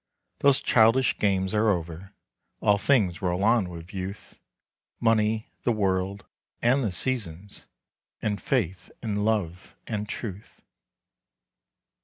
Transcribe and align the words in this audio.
Those 0.39 0.59
childish 0.61 1.19
games 1.19 1.53
are 1.53 1.69
over, 1.69 2.15
All 2.59 2.79
things 2.79 3.21
roll 3.21 3.43
on 3.43 3.69
with 3.69 3.93
youth, 3.93 4.39
Money, 4.99 5.51
the 5.61 5.71
world, 5.71 6.25
and 6.59 6.83
the 6.83 6.91
seasons, 6.91 7.67
And 8.19 8.41
faith 8.41 8.89
and 9.03 9.23
love 9.23 9.75
and 9.85 10.09
truth. 10.09 10.63